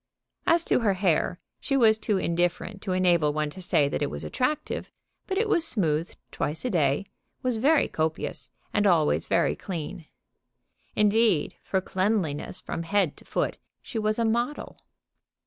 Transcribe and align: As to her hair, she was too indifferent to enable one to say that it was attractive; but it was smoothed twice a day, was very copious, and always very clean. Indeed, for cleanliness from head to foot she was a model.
As 0.47 0.65
to 0.65 0.79
her 0.79 0.95
hair, 0.95 1.39
she 1.59 1.77
was 1.77 1.99
too 1.99 2.17
indifferent 2.17 2.81
to 2.81 2.91
enable 2.91 3.33
one 3.33 3.51
to 3.51 3.61
say 3.61 3.87
that 3.87 4.01
it 4.01 4.09
was 4.09 4.23
attractive; 4.23 4.91
but 5.27 5.37
it 5.37 5.47
was 5.47 5.63
smoothed 5.63 6.17
twice 6.31 6.65
a 6.65 6.71
day, 6.71 7.05
was 7.43 7.57
very 7.57 7.87
copious, 7.87 8.49
and 8.73 8.87
always 8.87 9.27
very 9.27 9.55
clean. 9.55 10.07
Indeed, 10.95 11.55
for 11.61 11.81
cleanliness 11.81 12.59
from 12.59 12.81
head 12.81 13.15
to 13.17 13.25
foot 13.25 13.59
she 13.83 13.99
was 13.99 14.17
a 14.17 14.25
model. 14.25 14.79